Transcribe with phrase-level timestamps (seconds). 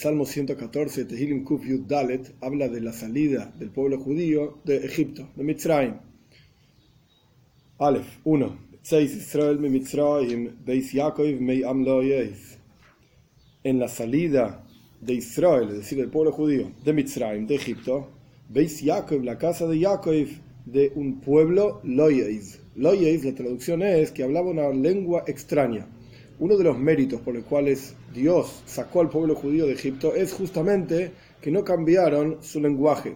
[0.00, 5.28] Salmo 114, Tehilim Kuf Yud Dalet, habla de la salida del pueblo judío de Egipto,
[5.36, 5.96] de Mitzrayim.
[7.78, 8.58] Aleph 1.
[8.92, 11.62] Israel mi Mitzrayim, Beis Yaakov mei
[13.62, 14.64] En la salida
[15.02, 18.08] de Israel, es decir, del pueblo judío de Mitzrayim, de Egipto,
[18.48, 20.28] Beis Yaakov, la casa de Yaakov,
[20.64, 22.58] de un pueblo Loyeis.
[22.74, 25.86] Loyeis, la traducción es que hablaba una lengua extraña
[26.40, 30.32] uno de los méritos por los cuales Dios sacó al pueblo judío de Egipto es
[30.32, 31.12] justamente
[31.42, 33.14] que no cambiaron su lenguaje.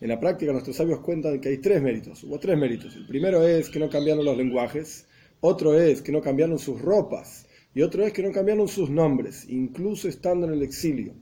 [0.00, 2.24] En la práctica nuestros sabios cuentan que hay tres méritos.
[2.24, 2.96] Hubo tres méritos.
[2.96, 5.06] El primero es que no cambiaron los lenguajes,
[5.40, 9.46] otro es que no cambiaron sus ropas y otro es que no cambiaron sus nombres.
[9.50, 11.12] Incluso estando en el exilio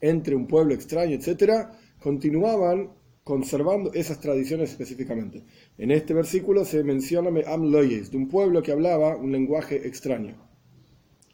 [0.00, 2.92] entre un pueblo extraño, etc., continuaban
[3.24, 5.42] conservando esas tradiciones específicamente.
[5.76, 10.49] En este versículo se menciona Am Loyes, de un pueblo que hablaba un lenguaje extraño.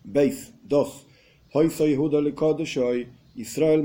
[0.09, 1.07] Beis 2.
[3.35, 3.82] Israel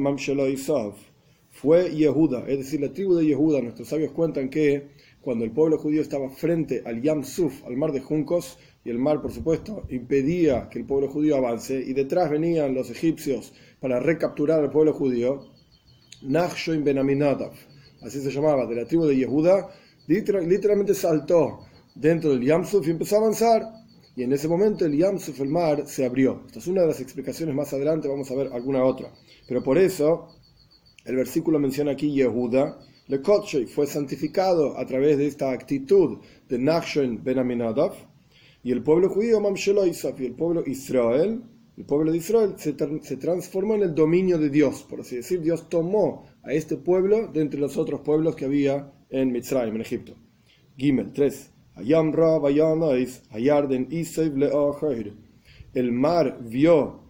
[1.50, 3.62] Fue Yehuda, es decir, la tribu de Yehuda.
[3.62, 7.92] Nuestros sabios cuentan que cuando el pueblo judío estaba frente al Yam Suf, al mar
[7.92, 12.30] de juncos, y el mar, por supuesto, impedía que el pueblo judío avance, y detrás
[12.30, 15.48] venían los egipcios para recapturar al pueblo judío,
[16.22, 19.70] Nachshoim Ben así se llamaba, de la tribu de Yehuda,
[20.08, 21.62] literalmente saltó
[21.96, 23.81] dentro del Yam Suf y empezó a avanzar
[24.22, 26.44] y en ese momento el Yamsuf, el mar, se abrió.
[26.46, 29.12] Esta es una de las explicaciones más adelante, vamos a ver alguna otra.
[29.48, 30.28] Pero por eso,
[31.06, 33.20] el versículo menciona aquí Yehuda, le
[33.66, 37.94] fue santificado a través de esta actitud de Nachshon ben Aminadav,
[38.64, 41.42] y el pueblo judío, y el pueblo Israel,
[41.76, 45.42] el pueblo de Israel se, se, transformó en el dominio de Dios, por así decir,
[45.42, 49.82] Dios tomó a este pueblo de entre los otros pueblos que había en Mitzrayim, en
[49.82, 50.14] Egipto.
[50.78, 51.52] Gimel 3.
[55.74, 57.02] El mar vio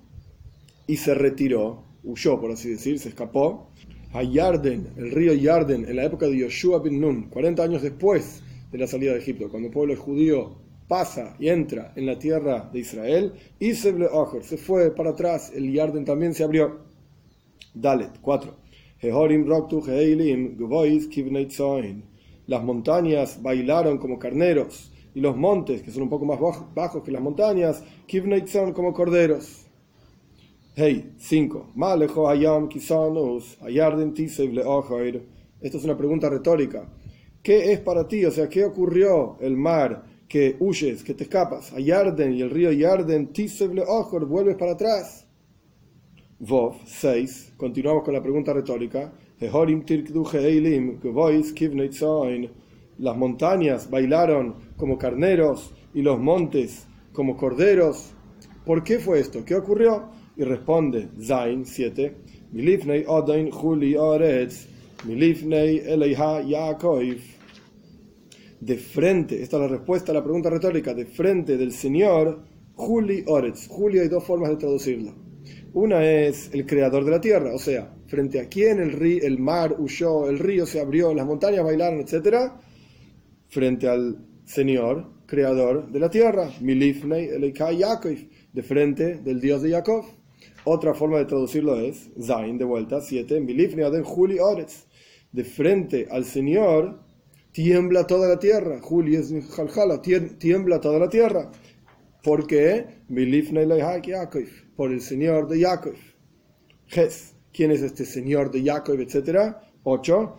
[0.88, 3.72] y se retiró, huyó por así decir, se escapó.
[4.14, 8.78] Hayarden, el río Yarden, en la época de Yoshua bin Nun, 40 años después de
[8.78, 12.80] la salida de Egipto, cuando el pueblo judío pasa y entra en la tierra de
[12.80, 16.82] Israel, y se fue para atrás, el Yarden también se abrió.
[17.74, 18.62] Dalet, 4
[22.48, 26.40] las montañas bailaron como carneros, y los montes, que son un poco más
[26.74, 27.84] bajos que las montañas,
[28.48, 29.66] son como corderos.
[30.74, 31.72] Hey, 5.
[35.62, 36.88] Esto es una pregunta retórica.
[37.44, 38.24] ¿Qué es para ti?
[38.26, 41.74] O sea, ¿qué ocurrió el mar que huyes, que te escapas?
[41.74, 43.34] A Yarden y el río Yarden,
[44.28, 45.28] vuelves para atrás.
[46.40, 47.54] Vov 6.
[47.58, 49.12] Continuamos con la pregunta retórica.
[53.00, 58.14] Las montañas bailaron como carneros y los montes como corderos.
[58.66, 59.44] ¿Por qué fue esto?
[59.44, 60.10] ¿Qué ocurrió?
[60.38, 62.16] Y responde Zain 7.
[68.60, 72.44] De frente, esta es la respuesta a la pregunta retórica, de frente del Señor,
[72.76, 73.68] Juli Oretz.
[73.68, 75.16] Juli hay dos formas de traducirlo.
[75.74, 80.28] Una es el creador de la tierra, o sea, frente a quien el, mar huyó,
[80.28, 82.52] el río se abrió, las montañas bailaron, etc.
[83.48, 88.18] Frente al Señor, creador de la tierra, Milifnei Eleikai Yaakov,
[88.52, 90.04] de frente del Dios de Jacob.
[90.66, 94.88] Otra forma de traducirlo es, Zain, de vuelta, 7, Milifnei Aden Juli Oretz,
[95.32, 97.00] de frente al Señor,
[97.54, 101.50] tiembla toda la tierra, Juli es Jaljala, tiembla toda la tierra.
[102.22, 103.04] ¿Por qué?
[103.08, 105.96] Milifnei Eleikai Yaakov por el señor de Jacob.
[106.88, 109.62] Ges, ¿quién es este señor de Jacob, etcétera?
[109.84, 110.36] 8.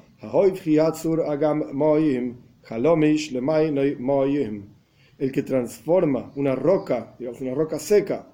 [5.18, 8.26] El que transforma una roca, digamos una roca seca,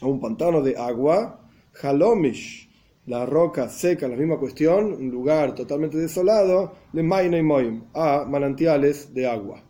[0.00, 1.40] a un pantano de agua,
[1.82, 2.68] Halomish,
[3.06, 9.26] la roca seca, la misma cuestión, un lugar totalmente desolado, le moim, a manantiales de
[9.26, 9.62] agua.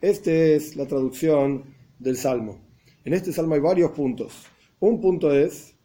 [0.00, 1.64] Esta es la traducción
[1.98, 2.58] del Salmo.
[3.04, 4.46] En este Salmo hay varios puntos.
[4.80, 5.76] Un punto es,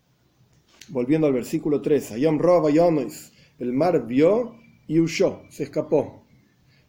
[0.89, 4.55] volviendo al versículo 3, Ayam Roba el mar vio
[4.87, 6.25] y huyó, se escapó.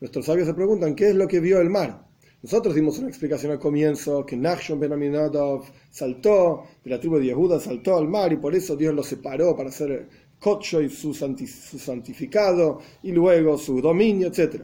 [0.01, 2.07] Nuestros sabios se preguntan, ¿qué es lo que vio el mar?
[2.43, 7.27] Nosotros dimos una explicación al comienzo, que Nachshon ben Aminadov saltó, de la tribu de
[7.27, 10.09] Yehuda saltó al mar y por eso Dios lo separó para hacer
[10.39, 14.63] Kocho y su, santificado y luego su dominio, etc.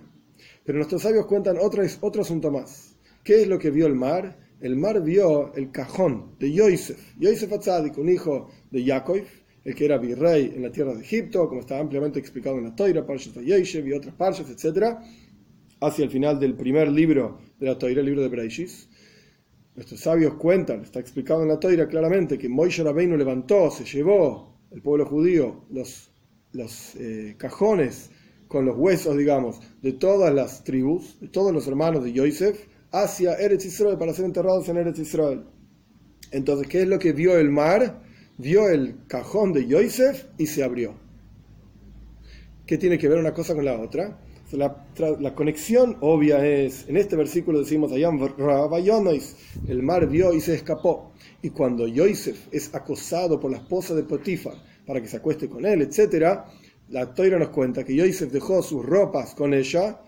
[0.65, 1.83] Pero nuestros sabios cuentan otro
[2.23, 2.95] asunto más.
[3.25, 4.39] ¿Qué es lo que vio el mar?
[4.63, 9.21] El mar vio el cajón de Yosef, Yosef Atzadik, un hijo de Yaakov,
[9.65, 12.75] el que era virrey en la tierra de Egipto, como está ampliamente explicado en la
[12.75, 14.99] Toira, Parshas Yosef y otras parshas, etc.,
[15.81, 18.89] hacia el final del primer libro de la Toira, el libro de Breishis.
[19.75, 24.61] Nuestros sabios cuentan, está explicado en la Toira claramente, que Moishe Rabbeinu levantó, se llevó
[24.71, 26.13] el pueblo judío, los,
[26.53, 28.11] los eh, cajones
[28.47, 33.35] con los huesos, digamos, de todas las tribus, de todos los hermanos de Yosef, hacia
[33.35, 35.45] Eretz Israel para ser enterrados en Eretz Israel.
[36.31, 38.03] Entonces, ¿qué es lo que vio el mar?
[38.39, 40.95] Vio el cajón de Yosef y se abrió.
[42.67, 44.19] ¿Qué tiene que ver una cosa con la otra?
[44.53, 51.13] La, conexión obvia es, en este versículo decimos, el mar vio y se escapó.
[51.41, 54.55] Y cuando Yosef es acosado por la esposa de Potifar
[54.87, 56.41] para que se acueste con él, etc.,
[56.91, 59.99] la Toira nos cuenta que Yosef dejó sus ropas con ella,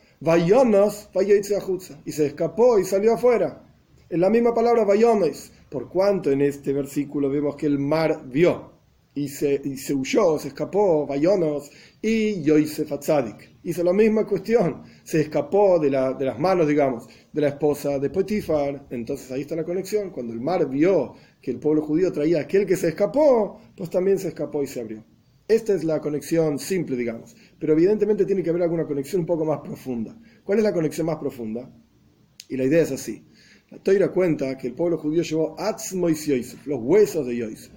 [2.04, 3.62] y se escapó y salió afuera.
[4.08, 8.74] En la misma palabra vayones, por cuanto en este versículo vemos que el mar vio
[9.14, 11.70] y se, se huyó, se escapó, vayonos,
[12.02, 13.54] y Yosef Atzadik.
[13.62, 17.98] Hizo la misma cuestión, se escapó de, la, de las manos, digamos, de la esposa
[17.98, 22.12] de Potifar, entonces ahí está la conexión, cuando el mar vio que el pueblo judío
[22.12, 25.04] traía a aquel que se escapó, pues también se escapó y se abrió.
[25.46, 29.46] Esta es la conexión simple, digamos, pero evidentemente tiene que haber alguna conexión un poco
[29.46, 30.14] más profunda.
[30.44, 31.66] ¿Cuál es la conexión más profunda?
[32.46, 33.24] Y la idea es así.
[33.70, 37.72] La Toira cuenta que el pueblo judío llevó Atzmois Yosef, los huesos de Yosef.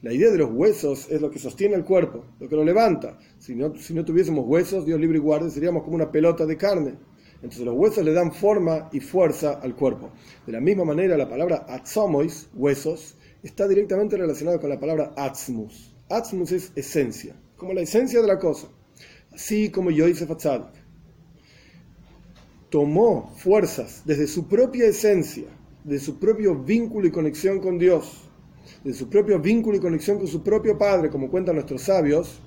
[0.00, 3.18] La idea de los huesos es lo que sostiene el cuerpo, lo que lo levanta.
[3.38, 6.56] Si no, si no tuviésemos huesos, Dios libre y guarde, seríamos como una pelota de
[6.56, 6.94] carne.
[7.34, 10.10] Entonces los huesos le dan forma y fuerza al cuerpo.
[10.46, 15.94] De la misma manera, la palabra atzomois, huesos, está directamente relacionada con la palabra atzmus.
[16.08, 18.68] Atzmus es esencia, como la esencia de la cosa.
[19.32, 20.78] Así como Yosef Atzadik
[22.70, 25.46] tomó fuerzas desde su propia esencia,
[25.84, 28.28] de su propio vínculo y conexión con Dios,
[28.84, 32.40] de su propio vínculo y conexión con su propio padre, como cuentan nuestros sabios,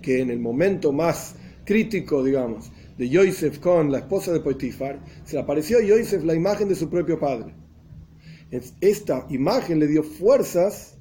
[0.00, 1.34] que en el momento más
[1.64, 6.34] crítico, digamos, de Yosef con la esposa de Potifar, se le apareció a Yosef la
[6.34, 7.54] imagen de su propio padre.
[8.80, 10.91] Esta imagen le dio fuerzas,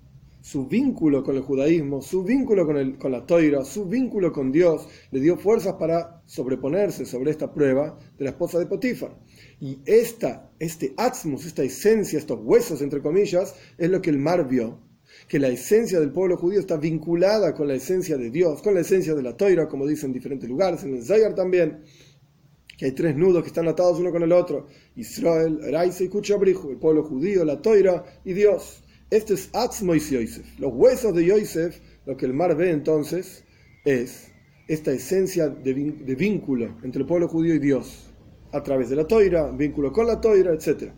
[0.41, 4.51] su vínculo con el judaísmo, su vínculo con, el, con la toira, su vínculo con
[4.51, 9.17] Dios, le dio fuerzas para sobreponerse sobre esta prueba de la esposa de Potifar.
[9.59, 14.47] Y esta, este atmos, esta esencia, estos huesos, entre comillas, es lo que el mar
[14.47, 14.79] vio
[15.27, 18.81] que la esencia del pueblo judío está vinculada con la esencia de Dios, con la
[18.81, 21.83] esencia de la toira, como dicen en diferentes lugares, en el Zayar también,
[22.77, 26.71] que hay tres nudos que están atados uno con el otro, Israel, Raisa y Kuchabrijo,
[26.71, 28.83] el pueblo judío, la toira y Dios.
[29.11, 30.57] Este es Atzmois Yosef.
[30.57, 33.43] Los huesos de Yosef, lo que el mar ve entonces,
[33.83, 34.31] es
[34.69, 35.73] esta esencia de,
[36.15, 38.05] vínculo entre el pueblo judío y Dios,
[38.53, 40.93] a través de la toira, vínculo con la toira, etc.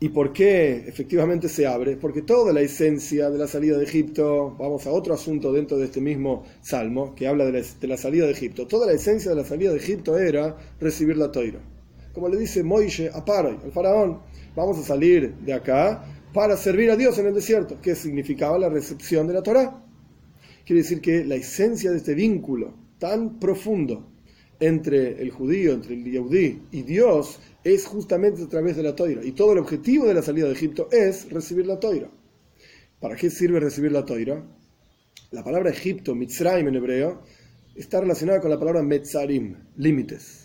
[0.00, 1.96] ¿Y por qué efectivamente se abre?
[1.96, 5.86] Porque toda la esencia de la salida de Egipto, vamos a otro asunto dentro de
[5.86, 9.44] este mismo salmo que habla de la, salida de Egipto, toda la esencia de la
[9.44, 11.60] salida de Egipto era recibir la toira.
[12.12, 14.18] Como le dice Moishe a Paroi, al faraón,
[14.54, 18.68] vamos a salir de acá para servir a Dios en el desierto, que significaba la
[18.68, 19.82] recepción de la Torah.
[20.64, 24.06] Quiere decir que la esencia de este vínculo tan profundo
[24.60, 29.24] entre el judío, entre el yaudí y Dios, es justamente a través de la toira.
[29.24, 32.10] Y todo el objetivo de la salida de Egipto es recibir la toira.
[33.00, 34.44] ¿Para qué sirve recibir la toira?
[35.30, 37.22] La palabra Egipto, Mitzrayim en hebreo,
[37.74, 40.39] está relacionada con la palabra Metzarim, límites.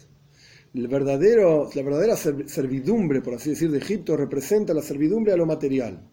[0.75, 5.45] El verdadero, la verdadera servidumbre, por así decir, de Egipto representa la servidumbre a lo
[5.45, 6.05] material.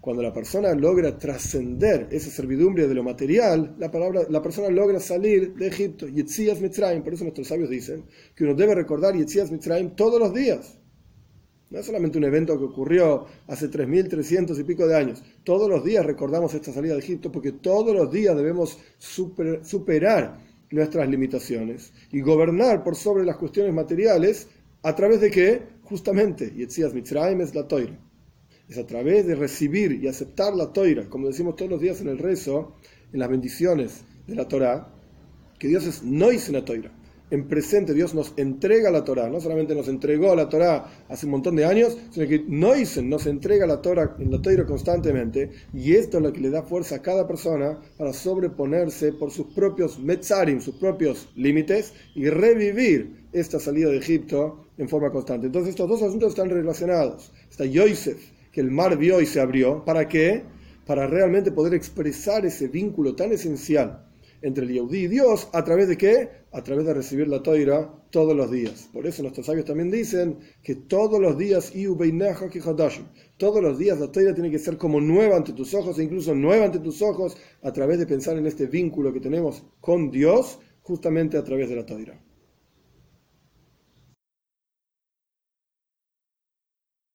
[0.00, 4.98] Cuando la persona logra trascender esa servidumbre de lo material, la, palabra, la persona logra
[4.98, 6.08] salir de Egipto.
[6.08, 8.04] Yetzias Mitzrayim, por eso nuestros sabios dicen
[8.34, 10.78] que uno debe recordar Yetzias Mitzrayim todos los días.
[11.68, 15.22] No es solamente un evento que ocurrió hace 3.300 y pico de años.
[15.44, 21.08] Todos los días recordamos esta salida de Egipto porque todos los días debemos superar nuestras
[21.08, 21.92] limitaciones.
[22.12, 24.48] Y gobernar por sobre las cuestiones materiales
[24.82, 27.98] a través de que, justamente, Yetzias Mitzrayim es la toira.
[28.68, 32.08] Es a través de recibir y aceptar la toira, como decimos todos los días en
[32.08, 32.76] el rezo,
[33.12, 34.94] en las bendiciones de la Torah,
[35.58, 36.92] que Dios es no hizo una toira.
[37.30, 41.32] En presente Dios nos entrega la Torah, no solamente nos entregó la Torah hace un
[41.32, 45.92] montón de años, sino que no nos entrega la Torah en la Torah constantemente, y
[45.92, 49.98] esto es lo que le da fuerza a cada persona para sobreponerse por sus propios
[49.98, 55.48] metzarim, sus propios límites, y revivir esta salida de Egipto en forma constante.
[55.48, 57.30] Entonces estos dos asuntos están relacionados.
[57.50, 58.18] Está Yosef,
[58.52, 59.84] que el mar vio y se abrió.
[59.84, 60.44] ¿Para qué?
[60.86, 64.07] Para realmente poder expresar ese vínculo tan esencial
[64.42, 66.30] entre el Yehudi y Dios, ¿a través de qué?
[66.52, 68.88] A través de recibir la toira todos los días.
[68.92, 71.72] Por eso nuestros sabios también dicen que todos los días,
[73.36, 76.34] todos los días la toira tiene que ser como nueva ante tus ojos, e incluso
[76.34, 80.58] nueva ante tus ojos, a través de pensar en este vínculo que tenemos con Dios,
[80.82, 82.27] justamente a través de la toira.